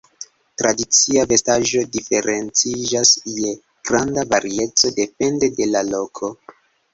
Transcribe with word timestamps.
Tradicia 0.59 1.25
vestaĵo 1.31 1.83
diferenciĝas 1.95 3.11
je 3.35 3.53
granda 3.91 4.25
varieco 4.33 4.93
depende 4.97 5.51
de 5.61 5.69
la 5.77 5.85
loko. 5.93 6.33